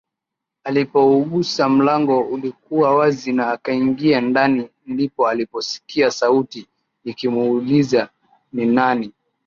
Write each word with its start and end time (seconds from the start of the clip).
Alipougusa 0.63 1.69
mlango 1.69 2.21
ulikuwa 2.21 2.95
wazi 2.95 3.33
na 3.33 3.51
akaingia 3.51 4.21
ndani 4.21 4.69
ndipo 4.85 5.27
aliposikia 5.27 6.11
sauti 6.11 6.67
ikimuuliza 7.03 8.09
ni 8.53 8.65
nani 8.65 9.11